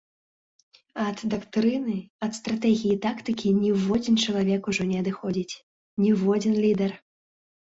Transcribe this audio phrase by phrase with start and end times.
[1.07, 1.97] Ад дактрыны,
[2.27, 5.59] ад стратэгіі і тактыкі ніводзін чалавек ужо не адыходзіць,
[6.07, 6.91] ніводзін лідар!